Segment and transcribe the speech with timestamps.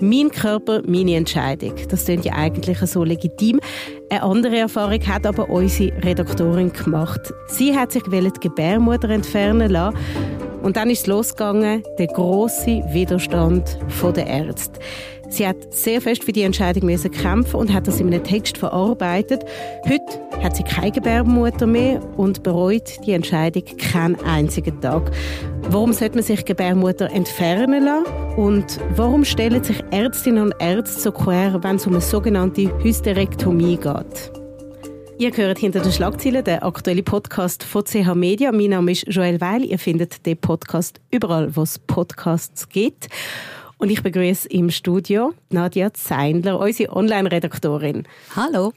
[0.00, 1.74] Mein Körper, meine Entscheidung.
[1.88, 3.60] Das klingt ja eigentlich so legitim.
[4.10, 7.32] Eine andere Erfahrung hat aber unsere Redaktorin gemacht.
[7.48, 9.96] Sie hat sich die Gebärmutter entfernen lassen
[10.66, 13.78] und dann ist losgegangen, der große Widerstand
[14.16, 14.80] der Ärzte.
[15.28, 18.58] Sie hat sehr fest für die Entscheidung müssen kämpfen und hat das in einem Text
[18.58, 19.44] verarbeitet.
[19.84, 20.02] Heute
[20.42, 25.12] hat sie keine Gebärmutter mehr und bereut die Entscheidung keinen einzigen Tag.
[25.70, 28.06] Warum sollte man sich Gebärmutter entfernen lassen?
[28.36, 33.76] Und warum stellen sich Ärztinnen und Ärzte so quer, wenn es um eine sogenannte Hysterektomie
[33.76, 34.45] geht?
[35.18, 38.52] Ihr hört hinter den Schlagzeilen den aktuellen Podcast von CH Media.
[38.52, 39.64] Mein Name ist Joel Weil.
[39.64, 43.08] Ihr findet den Podcast überall, wo es Podcasts gibt.
[43.78, 48.06] Und ich begrüße im Studio Nadia Zeindler, unsere Online-Redaktorin.
[48.36, 48.74] Hallo.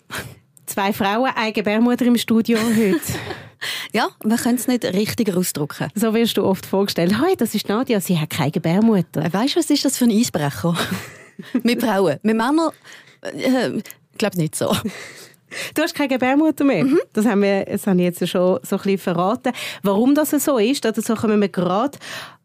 [0.66, 3.02] Zwei Frauen, eine Gebärmutter im Studio heute.
[3.92, 5.90] ja, man kann es nicht richtiger ausdrücken.
[5.94, 7.22] So wirst du oft vorgestellt.
[7.22, 9.26] Hey, das ist Nadia, sie hat keine Gebärmutter.
[9.26, 10.78] Äh, weißt du, was ist das für ein Eisbrecher?
[11.64, 12.18] Mit Frauen.
[12.24, 12.72] Mit Männern,
[13.24, 14.74] äh, ich glaube nicht so.
[15.74, 16.86] Du hast keine Gebärmutter mehr.
[16.86, 17.00] Mhm.
[17.14, 19.54] Das, haben wir, das habe ich jetzt schon so ein bisschen verraten.
[19.84, 21.98] Warum das so ist, dazu kommen wir gerade.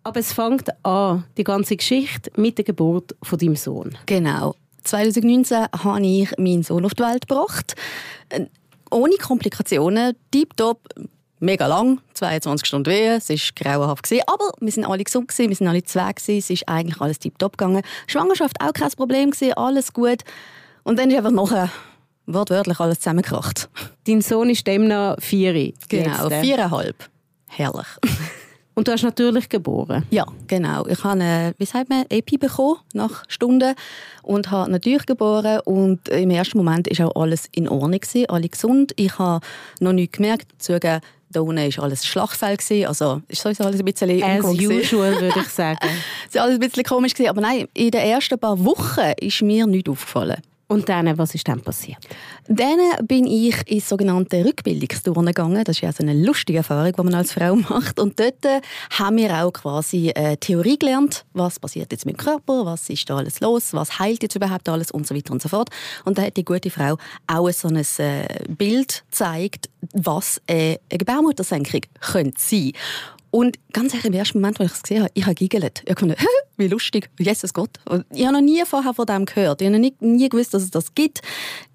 [0.03, 3.97] Aber es fängt an, die ganze Geschichte mit der Geburt von deinem Sohn.
[4.07, 4.55] Genau.
[4.85, 7.75] 2019 habe ich meinen Sohn auf die Welt gebracht.
[8.91, 10.81] Ohne Komplikationen, tiptop,
[11.41, 14.13] mega lang, 22 Stunden Wehe, es war grauenhaft.
[14.27, 17.83] aber wir sind alle gesund, wir sind alle zwei, es ist eigentlich alles tiptop gegangen.
[18.07, 20.19] Schwangerschaft auch kein Problem, alles gut.
[20.83, 21.71] Und dann ist einfach nachher
[22.27, 23.69] wortwörtlich alles zusammengekracht.
[24.07, 25.73] Dein Sohn ist demnach vier.
[25.89, 26.41] Genau, jetzt.
[26.41, 27.09] viereinhalb.
[27.49, 27.87] Herrlich.
[28.75, 30.05] Und du hast natürlich geboren.
[30.11, 30.85] Ja, genau.
[30.87, 33.75] Ich habe eine, wie sagt man, Epi bekommen nach Stunden
[34.25, 38.49] und habe natürlich geboren und im ersten Moment ist auch alles in Ordnung gewesen, alle
[38.49, 38.93] gesund.
[38.97, 39.47] Ich habe
[39.79, 40.61] noch nichts gemerkt.
[40.61, 42.57] Zugeben, da unten war alles Schlagfell.
[42.87, 45.79] Also ist sowieso alles ein bisschen As usual, würde ich sagen.
[46.29, 47.15] es war alles ein bisschen komisch.
[47.15, 47.31] Gewesen.
[47.31, 50.43] Aber nein, in den ersten paar Wochen ist mir nichts aufgefallen.
[50.67, 51.99] Und dann, was ist dann passiert?
[52.49, 55.63] Dann bin ich ins sogenannte Rückbildungsturnen gegangen.
[55.65, 58.01] Das ist ja so eine lustige Erfahrung, die man als Frau macht.
[58.01, 58.61] Und dort äh,
[58.91, 61.27] haben wir auch quasi äh, Theorie gelernt.
[61.35, 62.65] Was passiert jetzt mit dem Körper?
[62.65, 63.75] Was ist da alles los?
[63.75, 64.91] Was heilt jetzt überhaupt alles?
[64.91, 65.69] Und so weiter und so fort.
[66.05, 66.97] Und da hat die gute Frau
[67.27, 72.73] auch so ein äh, Bild gezeigt, was eine Gebärmuttersenkung könnte sein.
[73.35, 75.83] Und ganz ehrlich, im ersten Moment, als ich es gesehen habe, ich habe giggelt.
[75.85, 76.25] Ich habe gedacht,
[76.57, 77.81] wie lustig, Jesus Gott.
[77.85, 79.61] Und ich habe noch nie vorher von dem gehört.
[79.61, 81.21] Ich habe nie, nie gewusst, dass es das gibt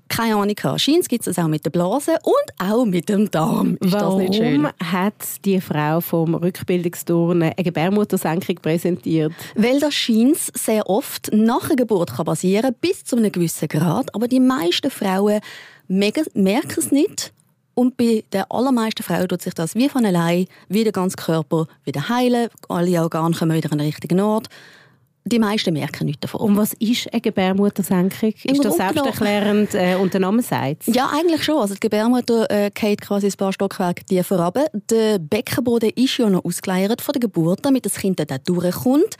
[0.07, 0.55] keine Ahnung.
[0.77, 3.77] Scheint gibt es auch mit der Blase und auch mit dem Darm.
[3.79, 4.67] Ist Warum das nicht schön?
[4.83, 5.13] hat
[5.45, 9.33] die Frau vom Rückbildungsturnen eine Gebärmuttersenkung präsentiert?
[9.53, 14.15] Weil das scheint sehr oft nach der Geburt kann passieren bis zu einem gewissen Grad.
[14.15, 15.41] Aber die meisten Frauen
[15.87, 16.25] merken
[16.75, 17.33] es nicht
[17.75, 21.68] und bei den allermeisten Frauen tut sich das wie von allein, wie der ganze Körper
[21.85, 22.50] wieder heilen.
[22.68, 24.50] Alle Organe kommen wieder an den richtigen Ort.
[25.25, 26.41] Die meisten merken nichts davon.
[26.41, 28.34] Und was ist eine Gebärmuttersenkung?
[28.44, 31.57] Ist das selbsterklärend äh, und der Name sagt Ja, eigentlich schon.
[31.57, 34.68] Also die Gebärmutter äh, geht quasi ein paar Stockwerke tiefer runter.
[34.90, 39.18] Der Beckenboden ist ja noch ausgeleiert von der Geburt, damit das Kind dann durchkommt.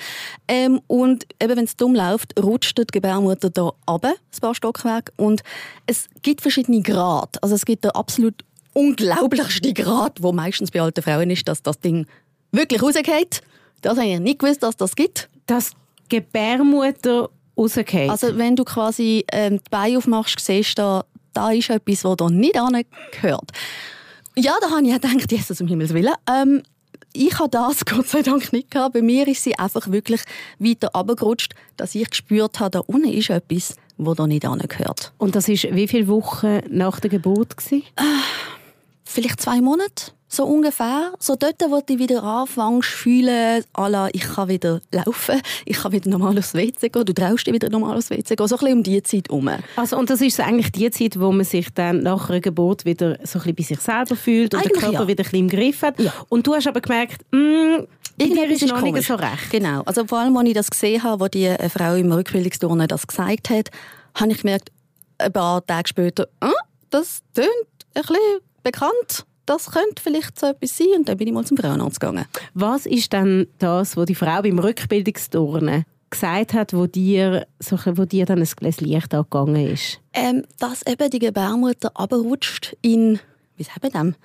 [0.48, 5.12] Ähm, und eben, wenn es dumm läuft, rutscht die Gebärmutter da runter, ein paar Stockwerke.
[5.18, 5.42] Und
[5.86, 7.40] es gibt verschiedene Grade.
[7.42, 11.80] Also es gibt da absolut unglaublichste Grad, wo meistens bei alten Frauen ist, dass das
[11.80, 12.08] Ding
[12.52, 13.42] wirklich rausgeht.
[13.82, 15.30] Das habe ich nicht gewusst, dass das gibt.
[15.46, 15.72] Dass
[16.10, 18.10] Gebärmutter rausgeht?
[18.10, 21.04] Also wenn du quasi ähm, die Beine aufmachst, siehst du,
[21.34, 22.56] da, ist etwas, das da nicht
[23.12, 23.52] gehört.
[24.36, 26.14] Ja, da habe ich gedacht, Jesus um Himmels Willen.
[26.30, 26.64] Ähm,
[27.14, 28.94] ich habe das Gott sei Dank nicht gehabt.
[28.94, 30.22] Bei mir ist sie einfach wirklich
[30.60, 35.12] weiter abgerutscht, dass ich gespürt habe, da unten ist etwas, das da nicht gehört.
[35.18, 37.58] Und das ist wie viele Wochen nach der Geburt?
[37.58, 37.84] Gewesen?
[39.04, 41.12] vielleicht zwei Monate, so ungefähr.
[41.20, 46.10] So dort, wo du wieder anfängst fühlen, la, ich kann wieder laufen, ich kann wieder
[46.10, 48.78] normal aufs WC gehen, du traust dich wieder normal aufs WC gehen, so ein bisschen
[48.78, 49.50] um diese Zeit herum.
[49.76, 52.86] Also, und das ist so eigentlich die Zeit, wo man sich dann nach einer Geburt
[52.86, 55.08] wieder so ein bisschen bei sich selber fühlt und eigentlich der Körper ja.
[55.08, 56.00] wieder ein bisschen im Griff hat.
[56.00, 56.14] Ja.
[56.30, 57.88] Und du hast aber gemerkt, mh, mm,
[58.18, 59.50] irgendwie ist noch nicht so recht.
[59.50, 59.82] Genau.
[59.84, 63.08] Also vor allem, als ich das gesehen habe, als die äh, Frau im Rückbildungsturnen das
[63.08, 63.70] gesagt hat,
[64.16, 64.72] habe ich gemerkt,
[65.18, 66.48] ein paar Tage später, äh,
[66.90, 67.48] das tönt
[67.96, 69.26] ein bisschen bekannt.
[69.50, 70.90] Das könnte vielleicht so etwas sein.
[70.96, 72.26] Und dann bin ich mal zum Frauenarzt gegangen.
[72.54, 78.06] Was ist denn das, was die Frau beim Rückbildungsturnen gesagt hat, wo dir, so, wo
[78.06, 80.00] dir dann ein Glas Licht angegangen ist?
[80.14, 83.20] Ähm, dass eben die Gebärmutter abrutscht in,
[83.58, 84.16] wie sagt man dem,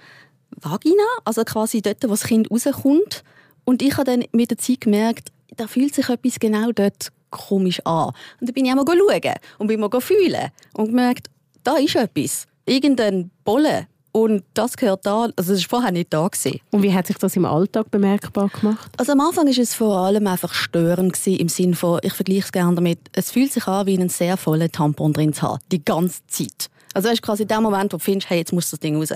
[0.61, 3.25] Vagina, also quasi dort, wo das Kind rauskommt.
[3.65, 7.81] Und ich habe dann mit der Zeit gemerkt, da fühlt sich etwas genau dort komisch
[7.87, 8.09] an.
[8.41, 11.31] Und dann bin ich einmal schauen und bin mal fühlen und gemerkt,
[11.63, 12.47] da ist etwas.
[12.67, 16.29] Irgendein Bolle Und das gehört da, also das war vorher nicht da.
[16.29, 16.61] Gewesen.
[16.71, 18.93] Und wie hat sich das im Alltag bemerkbar gemacht?
[18.97, 22.45] Also am Anfang war es vor allem einfach störend gewesen, im Sinne von, ich vergleiche
[22.45, 25.59] es gerne damit, es fühlt sich an, wie einen sehr vollen Tampon drin zu haben,
[25.73, 26.71] die ganze Zeit.
[26.95, 29.09] Also ist quasi der Moment, wo du findest, hey, jetzt muss das Ding raus.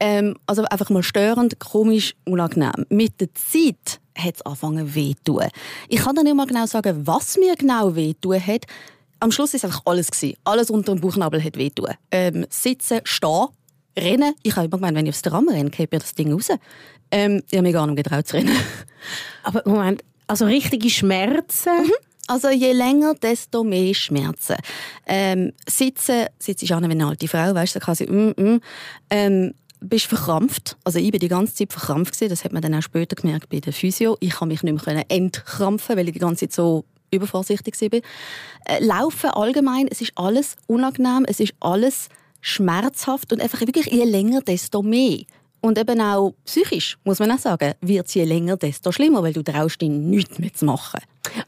[0.00, 2.86] Ähm, also einfach mal störend, komisch, unangenehm.
[2.88, 5.44] Mit der Zeit hat es angefangen weh zu tun.
[5.88, 8.66] Ich kann dann nicht mal genau sagen, was mir genau weh tun hat.
[9.20, 10.10] Am Schluss war es einfach alles.
[10.10, 10.36] Gewesen.
[10.42, 11.90] Alles unter dem Bauchnabel hat weh tun.
[12.10, 13.46] Ähm, sitzen, stehen,
[13.96, 14.34] rennen.
[14.42, 16.48] Ich habe immer gemeint, wenn ich aufs Tram renne, geht mir das Ding raus.
[17.10, 18.56] Ähm, ich habe mich gar nicht getraut zu rennen.
[19.42, 21.84] Aber Moment, also richtige Schmerzen?
[21.84, 21.92] Mhm.
[22.26, 24.56] Also je länger, desto mehr Schmerzen.
[25.06, 28.60] Ähm, sitzen, sitzt ich an wie eine alte Frau, weißt du, quasi, mm, mm.
[29.10, 30.78] Ähm, bist verkrampft.
[30.84, 32.30] Also ich bin die ganze Zeit verkrampft gewesen.
[32.30, 34.16] Das hat man dann auch später gemerkt bei der Physio.
[34.20, 38.00] Ich kann mich nicht mehr entkrampfen, weil ich die ganze Zeit so übervorsichtig war.
[38.64, 42.08] Äh, Laufen allgemein, es ist alles unangenehm, es ist alles
[42.44, 45.20] schmerzhaft und einfach wirklich je länger, desto mehr.
[45.62, 49.32] Und eben auch psychisch, muss man auch sagen, wird es je länger, desto schlimmer, weil
[49.32, 51.00] du traust dich nichts mehr zu machen.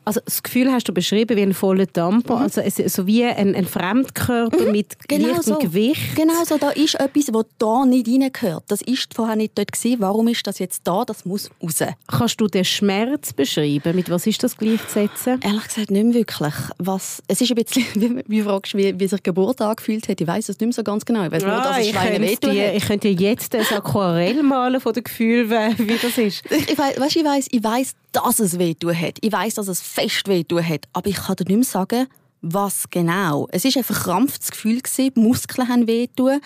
[0.05, 2.43] Also das Gefühl hast du beschrieben wie ein voller Tampon, mhm.
[2.43, 4.73] also es, so wie ein, ein Fremdkörper mhm.
[4.73, 5.59] mit genau leichtem so.
[5.59, 6.17] Gewicht.
[6.17, 8.65] Genau so, da ist etwas, das da nicht reingehört.
[8.69, 10.01] Das ist vorher nicht dort gewesen.
[10.01, 11.05] Warum ist das jetzt da?
[11.05, 11.79] Das muss raus.
[12.07, 13.95] Kannst du den Schmerz beschreiben?
[13.95, 15.41] Mit was ist das gleichzusetzen?
[15.43, 16.55] Ehrlich gesagt nicht wirklich.
[16.79, 20.21] Was, es ist ein bisschen, wie, fragst wie, wie sich Geburt angefühlt hat.
[20.21, 21.25] Ich weiß es nicht mehr so ganz genau.
[21.25, 25.05] Ich weiß nur, dass ah, es Schweine Ich könnte jetzt ein Aquarell malen von dem
[25.05, 26.45] Gefühl, wie das ist.
[26.69, 29.19] Ich, weißt, ich weiß, ich weiß, dass es wehtun hat.
[29.21, 30.87] Ich weiß, dass es fest wehtun hat.
[30.93, 32.07] Aber ich kann dir nicht mehr sagen,
[32.41, 33.49] was genau.
[33.51, 36.41] Es war ein verkrampftes Gefühl, die Muskeln haben wehtun.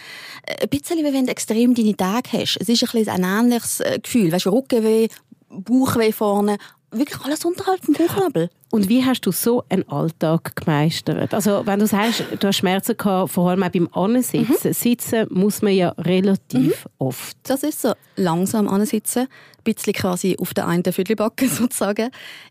[0.61, 2.59] Ein bisschen wie wenn du extrem deine Tage hast.
[2.61, 4.33] Es ist ein, ein ähnliches äh, Gefühl.
[4.33, 5.09] Weißt du, Rückenweh,
[5.49, 6.59] Bauchweh vorne,
[6.91, 8.51] wirklich alles unterhalb vom Bauchnabel.
[8.71, 11.35] Und wie hast du so einen Alltag gemeistert?
[11.35, 14.69] Also wenn du sagst, du hast Schmerzen gehabt, vor allem auch beim Ansitzen.
[14.69, 14.73] Mhm.
[14.73, 16.91] Sitzen muss man ja relativ mhm.
[16.99, 17.37] oft.
[17.45, 17.95] Das ist so.
[18.17, 22.11] Langsam ansitzen, ein bisschen quasi auf der einen Viertelbacke sozusagen.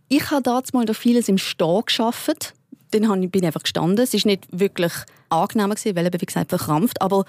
[0.10, 2.54] Ich habe damals mal vieles im Stehen geschafft
[2.92, 4.04] dann bin ich einfach gestanden.
[4.04, 4.94] Es war nicht wirklich
[5.30, 7.02] angenehm, weil eben, wie gesagt, verkrampft.
[7.02, 7.26] Aber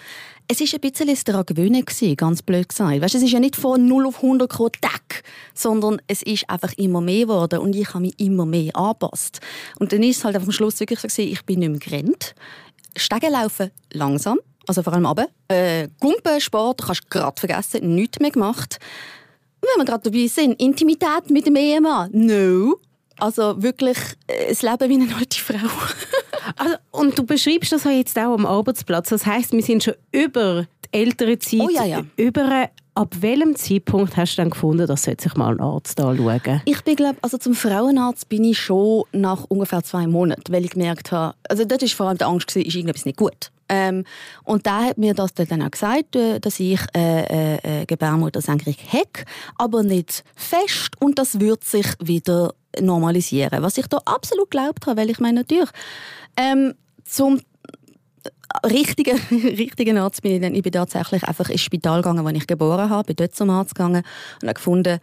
[0.49, 1.85] es war ein bisschen daran gewöhnen,
[2.17, 3.01] ganz blöd gesagt.
[3.01, 5.23] Weißt, es ist ja nicht von 0 auf 100 Tag,
[5.55, 9.41] sondern es ist einfach immer mehr geworden und ich habe mich immer mehr angepasst.
[9.79, 12.35] Und dann ist es halt am Schluss wirklich so, ich bin nicht mehr gerannt.
[12.97, 15.29] Stegen laufen langsam, also vor allem runter.
[15.49, 18.79] Äh, Gumpen, Sport, kannst du gerade vergessen, nichts mehr gemacht.
[19.61, 22.79] wenn wir gerade dabei sind, Intimität mit dem Ehemann, no.
[23.21, 25.57] Also wirklich äh, das Leben wie eine alte Frau.
[26.57, 29.11] also, und du beschreibst das jetzt auch am Arbeitsplatz.
[29.11, 32.03] Das heißt, wir sind schon über die ältere Zeit, oh, ja, ja.
[32.17, 36.83] über Ab welchem Zeitpunkt hast du dann gefunden, dass sich mal ein Arzt anschauen Ich
[36.83, 41.13] bin glaube, also zum Frauenarzt bin ich schon nach ungefähr zwei Monaten, weil ich gemerkt
[41.13, 43.53] habe, also dort war vor allem die Angst, gewesen, ist irgendetwas nicht gut.
[43.71, 44.05] Ähm,
[44.43, 47.23] und da hat mir das dann auch gesagt, äh, dass ich äh,
[47.55, 49.25] äh, äh Gebärmuttersenkung habe,
[49.57, 53.63] aber nicht fest und das wird sich wieder normalisieren.
[53.63, 55.71] Was ich da absolut geglaubt habe, weil ich meine natürlich
[56.37, 56.75] ähm,
[57.05, 57.41] zum
[58.65, 62.47] richtigen, richtigen Arzt bin ich dann, ich bin tatsächlich einfach ins Spital gegangen, wo ich
[62.47, 64.03] geboren habe, bin dort zum Arzt gegangen
[64.43, 65.01] und habe gefunden,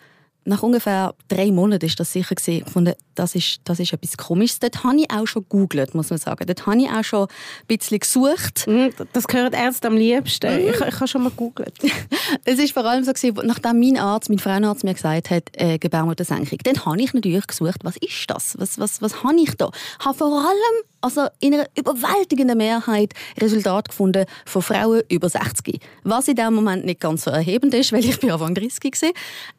[0.47, 2.63] nach ungefähr drei Monaten ist das sicher gesehen.
[2.63, 4.59] Gefunden, das ist, das ist etwas Komisches.
[4.59, 6.45] Dort habe ich auch schon gegoogelt, muss man sagen.
[6.47, 8.65] Dort habe ich auch schon ein bisschen gesucht.
[8.65, 10.53] Mhm, das gehört erst am liebsten.
[10.53, 10.69] Mhm.
[10.69, 11.73] Ich, ich habe schon mal gegoogelt.
[12.45, 15.77] es ist vor allem so gewesen, nachdem mein Arzt, mein Frauenarzt mir gesagt hat, äh,
[15.77, 18.55] Gebärmuttersenkung, dann habe ich natürlich gesucht, was ist das?
[18.57, 19.69] Was, was, was habe ich da?
[19.99, 25.79] Ich habe vor allem also in einer überwältigenden Mehrheit Resultate gefunden von Frauen über 60.
[26.03, 29.09] Was in dem Moment nicht ganz so erhebend ist, weil ich bin Anfang 30 war.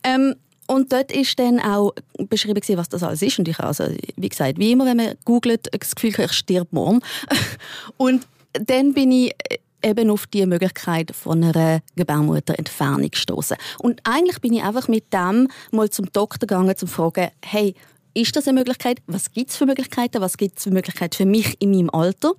[0.04, 0.34] Ähm,
[0.68, 1.94] und dort ist dann auch
[2.28, 3.38] beschrieben, was das alles ist.
[3.38, 3.84] Und ich also,
[4.16, 7.00] wie gesagt, wie immer, wenn man googelt, das Gefühl, ich stirb morgen.
[7.96, 9.34] Und dann bin ich
[9.82, 13.56] eben auf die Möglichkeit von einer Gebärmutterentfernung gestoßen.
[13.78, 17.74] Und eigentlich bin ich einfach mit dem mal zum Doktor gegangen, um zu fragen, hey,
[18.12, 18.98] ist das eine Möglichkeit?
[19.06, 20.20] Was gibt es für Möglichkeiten?
[20.20, 22.32] Was gibt es für Möglichkeiten für mich in meinem Alter?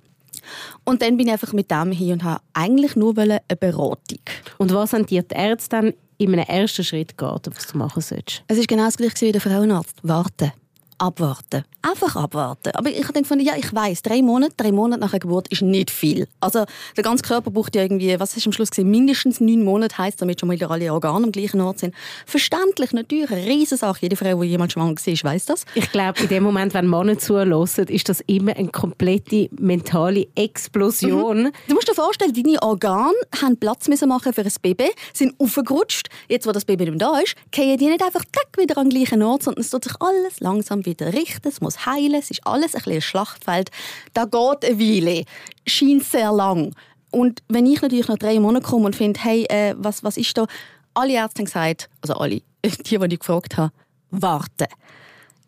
[0.84, 4.18] Und dann bin ich einfach mit dem hier und habe eigentlich nur eine Beratung.
[4.58, 8.44] Und was haben die Ärzte dann in einem ersten Schritt geraten, was du machen sollst?
[8.46, 9.96] Es war genau das gleiche wie der Frauenarzt.
[10.02, 10.52] Warten
[11.00, 11.64] abwarten.
[11.82, 12.72] Einfach abwarten.
[12.74, 15.62] Aber ich habe gefunden, ja, ich weiß, drei Monate, drei Monate nach der Geburt ist
[15.62, 16.28] nicht viel.
[16.38, 19.96] Also der ganze Körper braucht ja irgendwie, was ist am Schluss gesehen, mindestens neun Monate
[19.96, 21.94] heißt, damit schon mal alle Organe am gleichen Ort sind.
[22.26, 23.98] Verständlich, natürlich, eine Riesensache.
[24.02, 25.64] Jede Frau, die jemand schwanger war, weiß das.
[25.74, 31.44] Ich glaube, in dem Moment, wenn Männer zuhören, ist das immer eine komplette mentale Explosion.
[31.44, 31.52] Mhm.
[31.66, 36.08] Du musst dir vorstellen, deine Organe haben Platz müssen machen für ein Baby, sind aufgerutscht.
[36.28, 38.24] Jetzt, wo das Baby nicht da ist, gehen die nicht einfach
[38.58, 41.86] wieder an den gleichen Ort, sondern es tut sich alles langsam wieder richten, es muss
[41.86, 43.70] heilen, es ist alles ein, ein Schlachtfeld.
[44.12, 45.24] Da geht eine Weile,
[45.66, 46.74] scheint sehr lang.
[47.10, 50.36] und wenn ich natürlich nach drei Monaten komme und finde, hey, äh, was, was ist
[50.36, 50.46] da?
[50.94, 53.72] Alle Ärzte haben gesagt, also alle, die, die ich gefragt habe,
[54.10, 54.66] warten.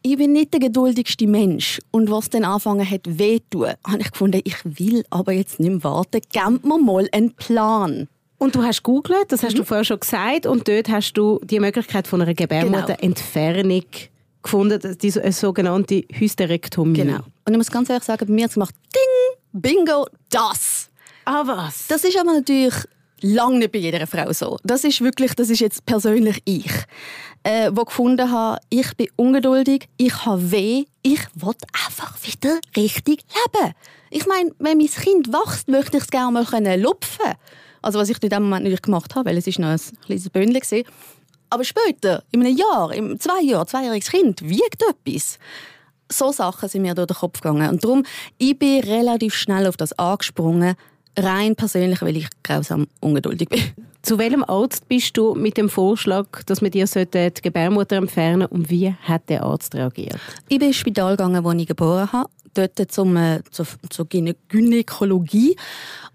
[0.05, 1.79] Ich bin nicht der geduldigste Mensch.
[1.93, 5.71] Und was dann angefangen hat, weh tun, habe ich gefunden, ich will aber jetzt nicht
[5.71, 6.21] mehr warten.
[6.33, 8.09] Gebt mir mal einen Plan.
[8.39, 9.59] Und du hast googelt, das hast mhm.
[9.59, 14.09] du vorher schon gesagt, und dort hast du die Möglichkeit von einer Gebärmutterentfernung genau.
[14.43, 16.99] Gefunden, die sogenannte Hysterektomie.
[16.99, 17.21] Genau.
[17.45, 20.89] Und ich muss ganz ehrlich sagen, bei mir hat es gemacht, ding, bingo, das.
[21.25, 21.87] Ah, was?
[21.89, 22.75] Das ist aber natürlich
[23.23, 24.59] lange nicht bei jeder Frau so.
[24.65, 26.73] Das ist wirklich, das ist jetzt persönlich ich,
[27.45, 31.55] äh, wo gefunden habe, ich bin ungeduldig, ich habe weh, ich will
[31.87, 33.73] einfach wieder richtig leben.
[34.11, 37.35] Ich meine, wenn mein Kind wächst, möchte ich es gerne mal können lupfen.
[37.81, 40.31] Also was ich in dem Moment nicht gemacht habe, weil es ist noch ein kleines
[40.31, 40.93] Bündel war.
[41.53, 45.39] Aber später, in einem Jahr, in zwei Jahren, zweijähriges Kind, wiegt etwas
[46.11, 47.69] so Sachen sind mir durch den Kopf gegangen.
[47.71, 48.05] Und darum,
[48.39, 50.75] ich bin relativ schnell auf das angesprungen,
[51.19, 53.63] rein persönlich, weil ich grausam ungeduldig bin.
[54.03, 58.69] Zu welchem Arzt bist du mit dem Vorschlag, dass wir dir die Gebärmutter entfernen und
[58.69, 60.19] wie hat der Arzt reagiert?
[60.49, 65.57] Ich bin ins Spital gegangen, wo ich geboren habe, dort zum, äh, zur, zur Gynäkologie.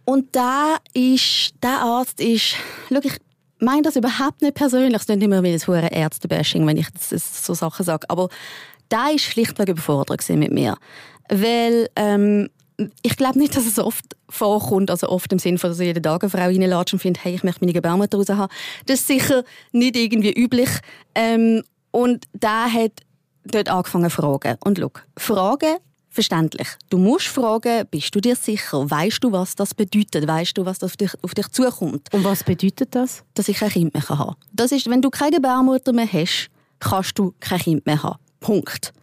[0.03, 2.55] Und da ist, der Arzt ist,
[2.89, 3.17] schau, ich
[3.59, 7.53] meine das überhaupt nicht persönlich, es klingt immer wie ein hohe Ärztebashing, wenn ich so
[7.53, 8.29] Sachen sage, aber
[8.91, 10.77] der war schlichtweg überfordert mit mir.
[11.29, 12.49] Weil ähm,
[13.01, 16.23] ich glaube nicht, dass es oft vorkommt, also oft im Sinne von, dass jede Tag
[16.23, 18.51] eine Frau reinlatscht und findet, hey, ich möchte meine Gebärmutter raus haben.
[18.85, 20.69] Das ist sicher nicht irgendwie üblich.
[21.15, 22.91] Ähm, und der hat
[23.45, 24.57] dort angefangen zu fragen.
[24.63, 25.77] Und schau, Fragen,
[26.17, 26.67] verständlich.
[26.89, 28.89] Du musst fragen, bist du dir sicher?
[28.89, 30.27] Weißt du, was das bedeutet?
[30.27, 32.11] Weißt du, was auf dich, auf dich zukommt?
[32.11, 33.23] Und was bedeutet das?
[33.35, 34.35] Dass ich kein Kind mehr haben kann.
[34.51, 38.17] Das ist, wenn du keine Gebärmutter mehr hast, kannst du kein Kind mehr haben.
[38.39, 38.93] Punkt.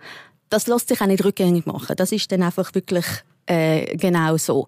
[0.50, 1.94] Das lässt sich auch nicht rückgängig machen.
[1.94, 3.06] Das ist dann einfach wirklich
[3.46, 4.66] äh, genau so.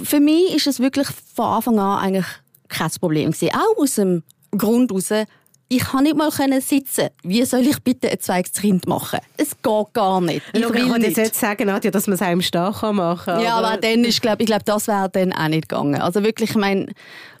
[0.00, 2.26] Für mich ist es wirklich von Anfang an eigentlich
[2.68, 3.50] kein Problem gewesen.
[3.52, 4.22] Auch aus dem
[4.56, 5.26] Grund heraus,
[5.68, 7.08] ich kann nicht mal sitzen.
[7.22, 9.20] Wie soll ich bitte ein zweites Kind machen?
[9.36, 10.42] Es geht gar nicht.
[10.52, 11.16] Ich Schau, will nicht.
[11.16, 13.42] jetzt sagen, Nadja, dass man es einem Stehen machen kann.
[13.42, 16.00] Ja, aber, aber dann ist, glaub, ich glaube, das wäre dann auch nicht gegangen.
[16.00, 16.86] Also wirklich, ich meine,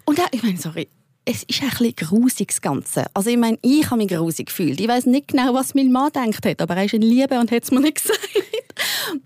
[0.04, 0.88] und auch, ich meine, sorry,
[1.24, 3.06] es ist ein bisschen grusig, das Ganze.
[3.14, 4.80] Also ich meine, ich habe mich grusig gefühlt.
[4.80, 7.50] Ich weiß nicht genau, was mein Mann denkt hat, aber er ist in Liebe und
[7.50, 8.18] hat es mir nicht gesagt.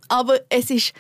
[0.09, 0.93] aber es ist,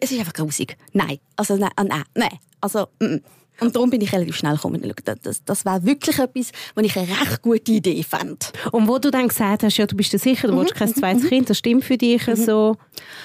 [0.00, 0.76] es ist einfach grusig.
[0.92, 2.38] Nein, also nein, ah, nein, nein.
[2.60, 3.20] Also, mm, mm.
[3.60, 4.80] Und darum bin ich relativ schnell gekommen.
[5.22, 8.52] Das, das war wirklich etwas, was ich eine recht gute Idee fand.
[8.72, 10.60] Und wo du dann gesagt hast, ja, du bist dir sicher, du mhm.
[10.60, 11.28] willst kein zweites mhm.
[11.28, 12.36] Kind, das stimmt für dich mhm.
[12.36, 12.76] so,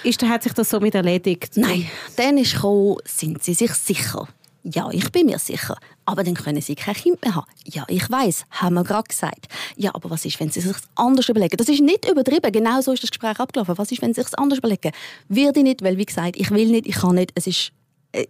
[0.03, 1.51] ist, hat sich das so mit erledigt?
[1.55, 4.27] Nein, dann ist gekommen, sind sie sich sicher?
[4.63, 5.75] Ja, ich bin mir sicher.
[6.05, 7.47] Aber dann können sie kein Kind mehr haben.
[7.65, 9.47] Ja, ich weiß, haben wir gerade gesagt.
[9.75, 11.57] Ja, aber was ist, wenn sie sich anders überlegen?
[11.57, 12.49] Das ist nicht übertrieben.
[12.51, 13.77] Genau so ist das Gespräch abgelaufen.
[13.77, 14.91] Was ist, wenn sie sich anders überlegen?
[15.27, 17.31] Wird ich nicht, weil wie gesagt, ich will nicht, ich kann nicht.
[17.35, 17.71] Es ist
[18.13, 18.25] äh,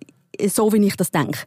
[0.48, 1.40] so, wie ich das denke.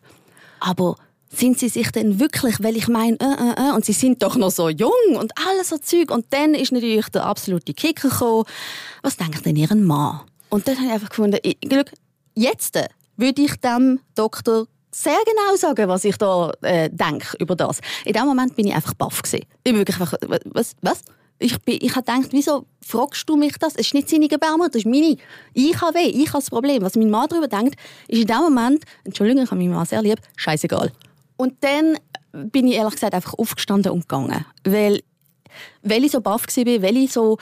[0.67, 0.97] Aber
[1.29, 4.37] sind sie sich denn wirklich, weil ich meine, äh, äh, äh, und sie sind doch
[4.37, 6.11] noch so jung und alles so Zeug.
[6.11, 8.45] Und dann ist natürlich der absolute Kicker gekommen.
[9.03, 10.23] Was denkt denn ihren Mann?
[10.49, 11.57] Und dann habe ich einfach gefunden, ich,
[12.35, 12.79] jetzt
[13.17, 17.81] würde ich dem Doktor sehr genau sagen, was ich da äh, denke über das.
[18.05, 19.45] In dem Moment bin ich einfach baff gewesen.
[19.59, 20.15] Ich bin wirklich einfach,
[20.53, 21.03] was, was?
[21.39, 23.75] Ich, bin, ich habe gedacht, wieso fragst du mich das?
[23.75, 25.17] Es ist nicht seine Gebärmutter, das ist meine.
[25.53, 26.83] Ich habe weh, ich habe das Problem.
[26.83, 27.79] Was mein Mann darüber denkt,
[28.09, 30.93] ist in dem Moment, Entschuldigung, ich habe meinen Mann sehr lieb, scheißegal.
[31.37, 31.99] Und dann
[32.33, 34.47] bin ich ehrlich gesagt einfach aufgestanden und gegangen.
[34.65, 35.03] Weil,
[35.83, 37.39] weil ich so baff war, weil ich so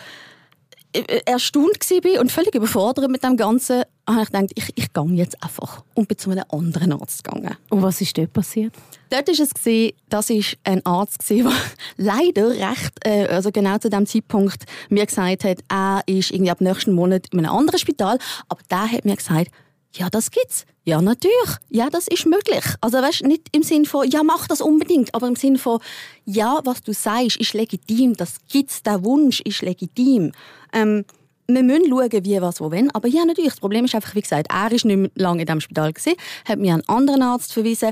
[0.93, 5.15] äh, erstaunt war und völlig überfordert mit dem Ganzen, habe ich gedacht, ich, ich gehe
[5.15, 7.57] jetzt einfach und bin zu einem anderen Arzt gegangen.
[7.71, 8.75] Und was ist dort passiert?
[9.11, 11.51] Dort war es, das war ein Arzt, der
[11.97, 16.61] leider recht, äh, also genau zu dem Zeitpunkt mir gesagt hat, er ist irgendwie ab
[16.61, 18.19] nächsten Monat in einem anderen Spital,
[18.49, 19.51] aber der hat mir gesagt,
[19.97, 20.67] ja, das gibt's.
[20.85, 21.57] Ja, natürlich.
[21.71, 22.65] Ja, das ist möglich.
[22.81, 25.79] Also, weißt, nicht im Sinne von, ja, mach das unbedingt, aber im Sinne von,
[26.27, 30.33] ja, was du sagst, ist legitim, das gibt's, der Wunsch ist legitim.
[30.73, 31.05] Ähm,
[31.47, 32.91] wir müssen schauen, wie, was, wo, wenn.
[32.93, 33.53] Aber ja, natürlich.
[33.53, 36.17] Das Problem ist einfach, wie gesagt, er war nicht mehr lange in diesem Spital, gewesen,
[36.47, 37.91] hat mir einen anderen Arzt verwiesen.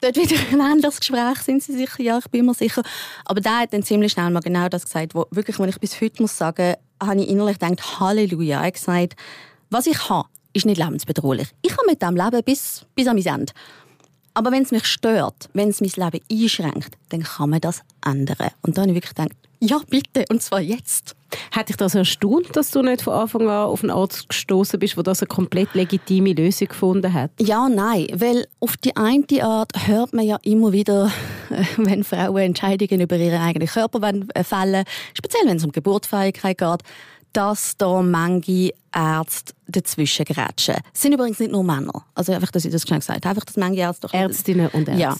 [0.00, 2.02] Dort wieder ein anderes Gespräch, sind Sie sicher?
[2.02, 2.82] Ja, ich bin mir sicher.
[3.24, 6.00] Aber der hat dann ziemlich schnell mal genau das gesagt, wo wirklich, wenn ich bis
[6.00, 8.60] heute muss sagen, habe ich innerlich gedacht, Halleluja.
[8.60, 9.16] Er hat gesagt,
[9.70, 11.48] was ich habe, ist nicht lebensbedrohlich.
[11.62, 13.52] Ich kann mit dem leben bis, bis an mein Ende.
[14.36, 18.50] Aber wenn es mich stört, wenn es mein Leben einschränkt, dann kann man das ändern.
[18.60, 21.16] Und dann habe ich wirklich gedacht, ja, bitte, und zwar jetzt.
[21.52, 24.96] Hat dich das erstaunt, dass du nicht von Anfang an auf einen Arzt gestoßen bist,
[24.96, 27.30] der das eine komplett legitime Lösung gefunden hat?
[27.40, 31.10] Ja, nein, weil auf die eine Art hört man ja immer wieder,
[31.78, 34.00] wenn Frauen Entscheidungen über ihren eigenen Körper
[34.44, 36.82] fällen, speziell wenn es um Geburtsfähigkeit geht,
[37.36, 40.76] dass da manche Ärzte dazwischen grätschen.
[40.94, 42.06] Es sind übrigens nicht nur Männer.
[42.14, 43.28] Also einfach, dass ich das schnell gesagt habe.
[43.28, 44.08] Einfach, dass manche Ärzte...
[44.10, 45.02] Ärztinnen und Ärzte.
[45.02, 45.16] Ja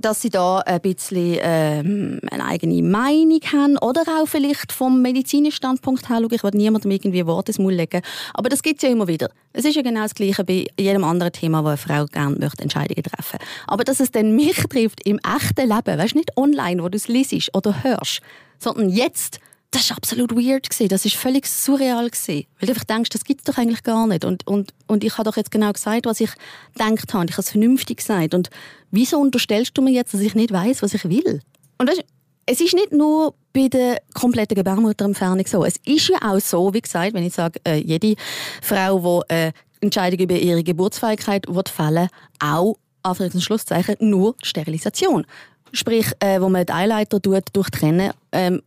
[0.00, 5.56] dass sie da ein bisschen ähm, eine eigene Meinung haben oder auch vielleicht vom medizinischen
[5.56, 8.00] Standpunkt her, ich will niemandem irgendwie Worte ins Mund legen,
[8.32, 9.30] aber das gibt es ja immer wieder.
[9.52, 12.62] Es ist ja genau das Gleiche bei jedem anderen Thema, wo eine Frau gerne möchte
[12.62, 16.88] Entscheidungen treffen Aber dass es dann mich trifft im echten Leben, weißt nicht online, wo
[16.88, 18.22] du es liest oder hörst,
[18.58, 19.40] sondern jetzt
[19.72, 20.68] das war absolut weird.
[20.68, 22.04] Das war völlig surreal.
[22.06, 24.24] Weil du einfach denkst, das gibt es doch eigentlich gar nicht.
[24.24, 26.30] Und, und, und ich habe doch jetzt genau gesagt, was ich
[26.74, 27.26] gedacht habe.
[27.26, 28.34] Ich habe es vernünftig gesagt.
[28.34, 28.50] Und
[28.90, 31.40] wieso unterstellst du mir jetzt, dass ich nicht weiß, was ich will?
[31.78, 32.04] Und weißt,
[32.46, 35.64] es ist nicht nur bei der kompletten Gebärmutterentfernung so.
[35.64, 38.14] Es ist ja auch so, wie gesagt, wenn ich sage, äh, jede
[38.60, 42.08] Frau, die äh, Entscheidung über ihre Geburtsfähigkeit wird fällen,
[42.40, 45.26] auch Anführungs- und Schlusszeichen, nur Sterilisation.
[45.72, 48.62] Sprich, äh, wo man die Eileiter durchtrennen, ähm,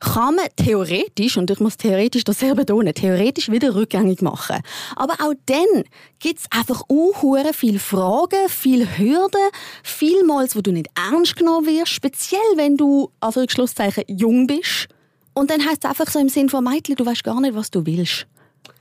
[0.00, 4.60] kann man theoretisch, und ich muss theoretisch das sehr betonen, theoretisch wieder rückgängig machen.
[4.94, 5.84] Aber auch dann
[6.20, 9.40] gibt es einfach unhure viele Fragen, viele Hürden,
[9.82, 13.10] vielmals, wo du nicht ernst genommen wirst, speziell wenn du,
[13.52, 14.88] Schlusszeichen, jung bist.
[15.34, 17.70] Und dann heißt es einfach so im Sinn von Mädchen, du weißt gar nicht, was
[17.70, 18.26] du willst.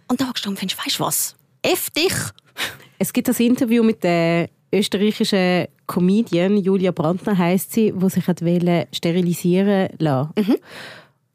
[0.08, 1.36] Und da hast du findest, weißt du was?
[1.62, 2.14] F dich!
[3.00, 8.42] Es gibt das Interview mit der österreichischen Comedian Julia Brandner heißt sie, wo sich hat
[8.92, 10.32] sterilisieren lassen.
[10.38, 10.56] Mhm.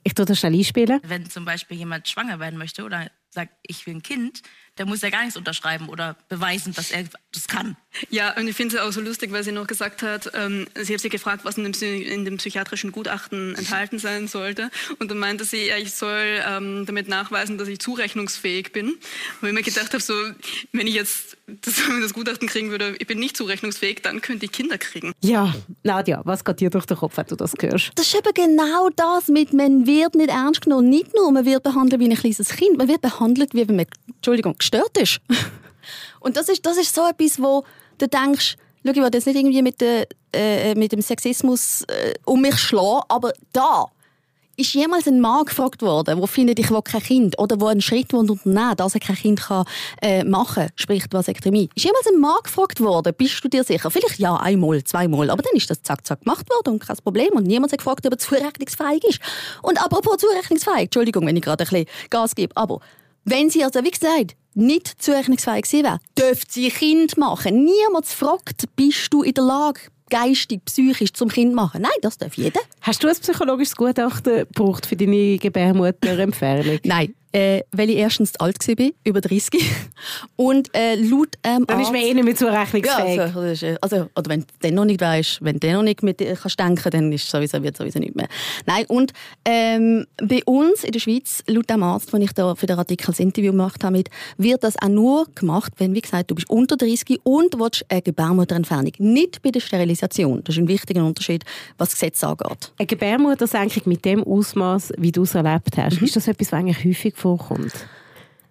[0.05, 1.01] Ich tue das schnell einspielen.
[1.05, 4.43] Wenn zum Beispiel jemand schwanger werden möchte oder sagt, ich will ein Kind,
[4.79, 7.77] der muss ja gar nichts unterschreiben oder beweisen, dass er das kann.
[8.11, 10.95] Ja, und ich finde es auch so lustig, weil sie noch gesagt hat, ähm, sie
[10.95, 14.71] hat sie gefragt, was in dem, in dem, psychiatrischen Gutachten enthalten sein sollte.
[14.99, 18.95] Und dann meinte sie, ja, ich soll ähm, damit nachweisen, dass ich zurechnungsfähig bin.
[19.41, 20.15] Wo ich mir gedacht habe, so,
[20.73, 24.53] wenn ich jetzt das, das, Gutachten kriegen würde, ich bin nicht zurechnungsfähig, dann könnte ich
[24.53, 25.13] Kinder kriegen.
[25.23, 27.93] Ja, Nadja, was geht dir durch den Kopf, wenn du das hörst?
[27.97, 30.89] Das ist eben genau das mit, man wird nicht ernst genommen.
[30.89, 33.87] Nicht nur, man wird behandelt wie ein kleines Kind, man wird behandelt, wie wenn man,
[34.23, 35.21] Entschuldigung, gestört ist.
[36.21, 37.65] Und das ist, das ist so etwas, wo
[37.99, 42.15] du denkst, schau, ich will jetzt nicht irgendwie mit, de, äh, mit dem Sexismus äh,
[42.25, 43.87] um mich schlagen, aber da
[44.57, 47.81] ist jemals ein Mann gefragt worden, der findet, ich will kein Kind oder wo einen
[47.81, 49.65] Schritt unternehmen dass er kein Kind kann,
[50.01, 51.69] äh, machen kann, sprich die Vasektomie.
[51.75, 53.91] Ist jemals ein Mann gefragt worden, bist du dir sicher?
[53.91, 57.31] Vielleicht ja, einmal, zweimal, aber dann ist das zack, zack gemacht worden und kein Problem.
[57.33, 59.21] Und niemand hat gefragt, ob er zurechnungsfähig ist.
[59.63, 62.81] Und apropos zurechnungsfähig, Entschuldigung, wenn ich gerade ein bisschen Gas gebe, aber
[63.25, 67.65] wenn sie also, wie gesagt, nicht zurechnungsfähig gewesen wäre, dürfte sie Kind machen.
[67.65, 69.81] Niemand fragt, bist du in der Lage,
[70.11, 71.83] geistig, psychisch zum Kind machen.
[71.83, 72.61] Nein, das darf jeder.
[72.83, 76.81] Hast du ein psychologisches Gutachten gebraucht für deine Gebärmutterentfernung?
[76.85, 79.65] Nein, äh, weil ich erstens alt war, über 30.
[80.37, 83.17] Und äh, laut ähm, Dann ist man eh nicht mehr zurechnungsfähig.
[83.17, 86.21] Ja, also, also, oder wenn du dann noch nicht weißt, wenn du noch nicht mit
[86.21, 88.29] dir kannst denken, dann ist sowieso, wird sowieso nicht mehr.
[88.67, 89.13] Nein, und
[89.45, 93.07] ähm, bei uns in der Schweiz, laut dem Arzt, den ich da für den Artikel
[93.07, 94.05] das Interview gemacht habe,
[94.37, 98.03] wird das auch nur gemacht, wenn, wie gesagt, du bist unter 30 und willst eine
[98.03, 98.93] Gebärmutterentfernung.
[98.99, 100.43] Nicht bei der Sterilisation.
[100.45, 101.45] Das ist ein wichtiger Unterschied,
[101.79, 102.73] was das Gesetz angeht.
[102.79, 106.07] Eine Gebärmuttersenkung mit dem Ausmaß, wie du es erlebt hast, mhm.
[106.07, 107.73] ist das etwas, was eigentlich häufig vorkommt?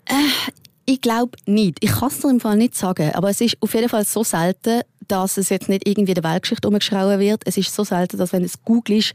[0.06, 0.52] Äh,
[0.86, 1.78] ich glaube nicht.
[1.82, 3.12] Ich kann es dir im Fall nicht sagen.
[3.14, 6.68] Aber es ist auf jeden Fall so selten, dass es jetzt nicht irgendwie der Weltgeschichte
[6.68, 7.44] umgeschrauben wird.
[7.46, 9.14] Es ist so selten, dass wenn es googelst,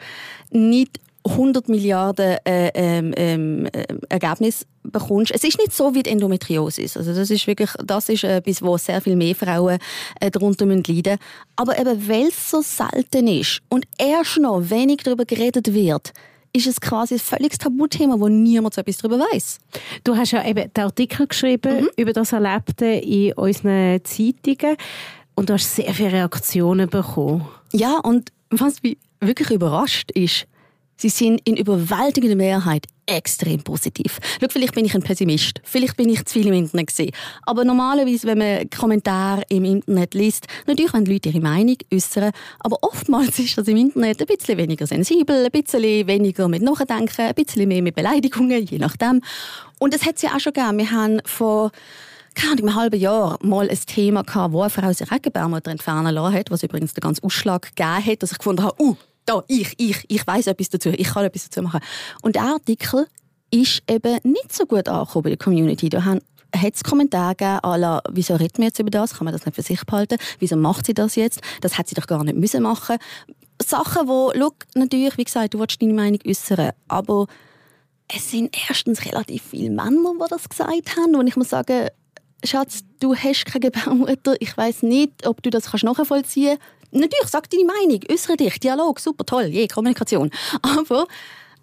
[0.50, 5.32] nicht 100 Milliarden äh, ähm, ähm, äh, Ergebnisse bekommst.
[5.34, 6.96] Es ist nicht so wie die Endometriosis.
[6.96, 9.78] Also das ist wirklich, das ist etwas, wo sehr viel mehr Frauen
[10.20, 11.18] äh, darunter leiden müssen.
[11.56, 16.12] Aber eben, weil es so selten ist und erst noch wenig darüber geredet wird,
[16.56, 19.58] ist es quasi ein völliges Tabuthema, wo niemand so etwas darüber weiß.
[20.04, 21.88] Du hast ja eben den Artikel geschrieben mhm.
[21.96, 24.76] über das Erlebte in unseren Zeitungen
[25.34, 27.46] und du hast sehr viele Reaktionen bekommen.
[27.72, 30.46] Ja, und was mich wirklich überrascht ist,
[30.96, 34.18] Sie sind in überwältigender Mehrheit extrem positiv.
[34.40, 37.12] Schau, vielleicht bin ich ein Pessimist, vielleicht bin ich zu viel im Internet gesehen.
[37.42, 42.78] Aber normalerweise, wenn man Kommentare im Internet liest, natürlich die Leute ihre Meinung äußern, aber
[42.82, 47.34] oftmals ist das im Internet ein bisschen weniger sensibel, ein bisschen weniger mit Nachdenken, ein
[47.34, 49.22] bisschen mehr mit Beleidigungen, je nachdem.
[49.78, 50.78] Und das hat es ja auch schon gegeben.
[50.78, 51.70] Wir haben vor
[52.34, 56.14] keine Ahnung, einem halben Jahr mal ein Thema gehabt, wo eine Frau sich Gebärmutter entfernen
[56.14, 59.42] lassen hat, was übrigens den ganzen Ausschlag gegeben hat, dass ich gefunden habe, uh, da,
[59.48, 61.80] ich, ich, ich weiß etwas dazu, ich kann etwas dazu machen.
[62.22, 63.06] Und der Artikel
[63.50, 65.88] ist eben nicht so gut angekommen bei der Community.
[65.88, 66.20] Da haben
[66.54, 69.14] hat es Kommentare gegeben, la, wieso reden wir jetzt über das?
[69.14, 70.16] Kann man das nicht für sich behalten?
[70.38, 71.40] Wieso macht sie das jetzt?
[71.60, 72.96] Das hat sie doch gar nicht müssen machen.
[73.62, 77.26] Sachen, wo, look, natürlich, wie gesagt, du willst deine Meinung äußern, aber
[78.08, 81.16] es sind erstens relativ viele Männer, die das gesagt haben.
[81.16, 81.88] Und ich muss sagen,
[82.44, 84.36] Schatz, du hast keine Gebärmutter.
[84.40, 86.75] Ich weiß nicht, ob du das nachvollziehen kannst.
[87.00, 90.30] Natürlich, sag deine Meinung, äußere dich, Dialog, super, toll, je, Kommunikation.
[90.62, 91.06] Aber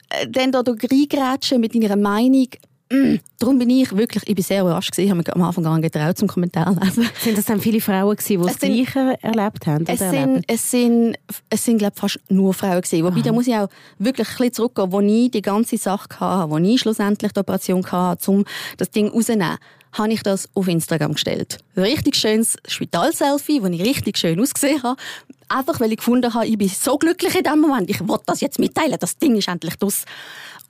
[0.09, 2.47] äh, dann da reingrätschen mit deiner Meinung,
[2.93, 5.63] Mm, darum bin ich wirklich, ich bin sehr überrascht gewesen, ich habe mich am Anfang
[5.63, 7.09] gar nicht getraut zum Kommentar lesen.
[7.19, 9.85] Sind das dann viele Frauen gewesen, die das Gleiche erlebt haben?
[9.87, 11.15] Es sind, es sind,
[11.49, 13.03] es sind glaube fast nur Frauen gewesen.
[13.03, 13.23] Wobei, Aha.
[13.23, 16.57] da muss ich auch wirklich ein bisschen zurückgehen, wo ich die ganze Sache hatte, wo
[16.57, 18.45] ich schlussendlich die Operation hatte, um
[18.77, 19.57] das Ding rauszunehmen
[19.93, 21.59] habe ich das auf Instagram gestellt.
[21.75, 24.99] Ein richtig schönes Spital-Selfie, wo ich richtig schön ausgesehen habe.
[25.49, 27.89] Einfach, weil ich gefunden habe, ich bin so glücklich in dem Moment.
[27.89, 28.97] Ich wollte das jetzt mitteilen.
[28.99, 30.05] Das Ding ist endlich das.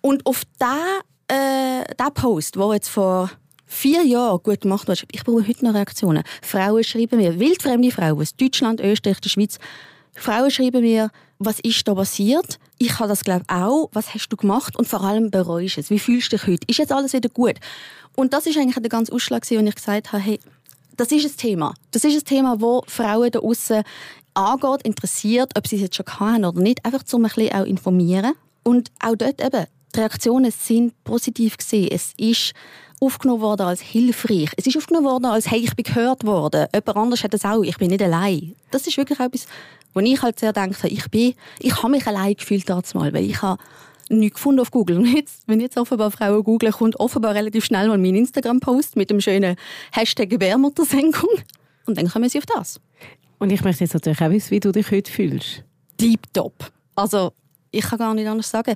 [0.01, 3.31] Und auf diesen äh, der Post, der jetzt vor
[3.65, 6.23] vier Jahren gut gemacht wurde, ich brauche heute noch Reaktionen.
[6.41, 9.57] Frauen schreiben mir, wildfremde Frauen aus Deutschland, Österreich, der Schweiz,
[10.15, 12.59] Frauen schreiben mir, was ist da passiert?
[12.77, 13.89] Ich habe das glaube auch.
[13.93, 14.77] Was hast du gemacht?
[14.77, 15.89] Und vor allem bereust es.
[15.89, 16.67] Wie fühlst du dich heute?
[16.67, 17.55] Ist jetzt alles wieder gut?
[18.15, 20.39] Und das ist eigentlich der ganze Ausschlag, wo ich gesagt habe, hey,
[20.95, 21.73] das ist ein Thema.
[21.91, 23.83] Das ist ein Thema, wo Frauen da außen
[24.35, 27.65] angeht, interessiert, ob sie es jetzt schon haben oder nicht, einfach zum ein bisschen auch
[27.65, 28.33] informieren.
[28.63, 31.89] Und auch dort eben, die Reaktionen sind positiv gesehen.
[31.91, 32.53] Es ist
[32.99, 34.49] aufgenommen worden als hilfreich.
[34.57, 36.67] Es ist aufgenommen worden als «Hey, ich bin gehört worden.
[36.73, 37.63] Jemand anders hat das auch.
[37.63, 39.45] Ich bin nicht allein.» Das ist wirklich etwas,
[39.93, 43.25] wo ich halt sehr denke, ich bin, ich habe mich allein gefühlt damals mal, weil
[43.25, 43.61] ich habe
[44.09, 44.97] nichts gefunden auf Google.
[44.97, 49.09] Und jetzt, wenn jetzt offenbar Frauen googeln, kommt offenbar relativ schnell mal mein Instagram-Post mit
[49.09, 49.55] dem schönen
[49.91, 51.29] Hashtag Gebärmuttersenkung.
[51.85, 52.79] Und dann kommen sie auf das.
[53.39, 55.63] Und ich möchte jetzt natürlich auch wissen, wie du dich heute fühlst.
[55.99, 56.71] Deep top.
[56.95, 57.33] Also,
[57.71, 58.75] ich kann gar nicht anders sagen.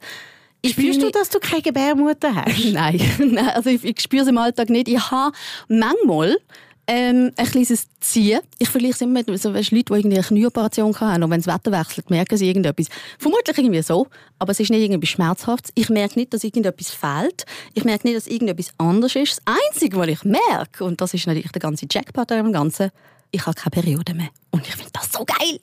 [0.62, 2.66] Ich Spürst du, dass du keine Gebärmutter hast?
[2.66, 4.88] Nein, Nein also ich, ich spüre es im Alltag nicht.
[4.88, 5.36] Ich habe
[5.68, 6.38] manchmal
[6.88, 8.40] ähm, ein kleines Ziehen.
[8.58, 11.42] Ich vergleiche es immer mit so, weißt, Leuten, die irgendwie eine Knieoperation haben und wenn
[11.42, 12.88] das Wetter wechselt, merken sie irgendetwas.
[13.20, 14.08] Vermutlich irgendwie so,
[14.40, 15.70] aber es ist nicht irgendwie schmerzhaft.
[15.76, 17.46] Ich merke nicht, dass irgendetwas fehlt.
[17.74, 19.42] Ich merke nicht, dass irgendetwas anders ist.
[19.46, 22.92] Das Einzige, was ich merke, und das ist natürlich der ganze Jackpot im Ganzen,
[23.32, 24.30] ich habe keine Periode mehr.
[24.52, 25.60] Und ich finde das so geil.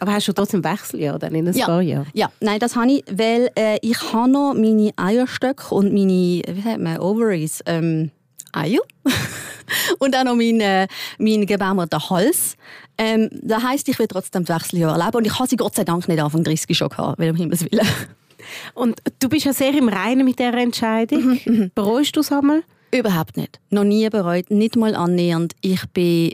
[0.00, 1.66] Aber hast du trotzdem Wechseljahr dann in ein ja.
[1.66, 2.06] paar Jahren?
[2.14, 6.62] Ja, nein, das habe ich, weil äh, ich habe noch meine Eierstöcke und meine, wie
[6.62, 8.10] sagt man, Ovaries, ähm,
[8.52, 8.80] Eier.
[9.98, 10.86] und auch noch meinen äh,
[11.18, 12.56] mein Gebärmutterhals.
[12.96, 15.18] Ähm, das heisst, ich will trotzdem das Wechseljahr erleben.
[15.18, 17.64] Und ich habe sie Gott sei Dank nicht Anfang 30 schon gehabt, weil um Himmels
[17.70, 17.86] Willen.
[18.74, 21.22] Und du bist ja sehr im Reinen mit dieser Entscheidung.
[21.22, 21.70] Mhm, mhm.
[21.74, 22.62] Bereust du es einmal?
[22.92, 23.60] Überhaupt nicht.
[23.70, 25.54] Noch nie bereut, nicht mal annähernd.
[25.60, 26.32] Ich bin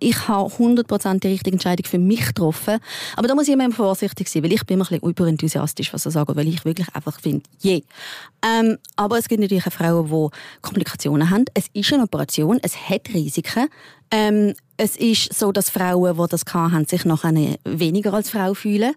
[0.00, 2.78] ich habe 100% die richtige Entscheidung für mich getroffen.
[3.16, 6.06] Aber da muss ich immer vorsichtig sein, weil ich bin immer ein bisschen überenthusiastisch, was
[6.06, 7.72] ich sage, weil ich wirklich einfach finde, je.
[7.72, 8.60] Yeah.
[8.60, 11.44] Ähm, aber es gibt natürlich auch Frauen, die Komplikationen haben.
[11.54, 13.68] Es ist eine Operation, es hat Risiken.
[14.10, 18.94] Ähm, es ist so, dass Frauen, die das haben, sich nachher weniger als Frau fühlen.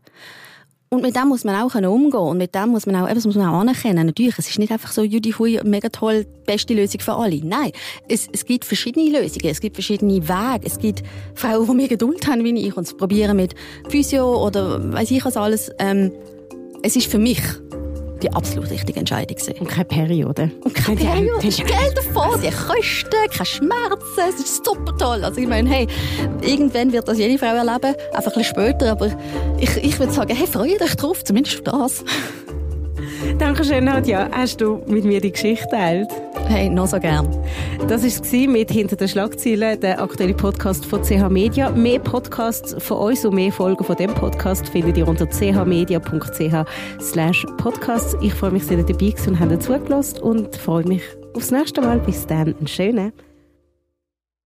[0.90, 3.36] Und mit dem muss man auch umgehen und mit dem muss man auch, das muss
[3.36, 4.06] man auch anerkennen.
[4.06, 7.42] Natürlich, es ist nicht einfach so, Judy Hui, mega toll, beste Lösung für alle.
[7.44, 7.72] Nein,
[8.08, 10.66] es, es gibt verschiedene Lösungen, es gibt verschiedene Wege.
[10.66, 11.04] Es gibt
[11.36, 13.54] Frauen, die mehr Geduld haben wie ich und es probieren mit
[13.90, 15.70] Physio oder weiß ich was alles.
[15.78, 16.14] Ähm,
[16.84, 17.42] es ist für mich
[18.24, 19.56] die absolut richtige Entscheidung gewesen.
[19.60, 20.52] Und keine Periode.
[20.64, 21.46] Und keine Periode.
[21.46, 25.24] Das Geld davon, die Kosten, keine Schmerzen, es ist super toll.
[25.24, 25.88] Also ich meine, hey,
[26.42, 29.12] irgendwann wird das jede Frau erleben, einfach ein bisschen später, aber
[29.60, 32.06] ich, ich würde sagen, hey, freue dich drauf, zumindest auf das.
[33.38, 34.30] Dankeschön, Nadja.
[34.32, 36.10] Hast du mit mir die Geschichte teilt?
[36.50, 37.28] Hey, noch so gern.
[37.90, 41.70] Das war mit «Hinter den Schlagzeilen», der aktuelle Podcast von CH Media.
[41.72, 46.66] Mehr Podcasts von uns und mehr Folgen von dem Podcast findet ihr unter chmedia.ch
[47.02, 48.16] slash podcasts.
[48.22, 52.00] Ich freue mich, dass ihr dabei und habt zugelassen und freue mich aufs nächste Mal.
[52.00, 53.12] Bis dann, einen schönen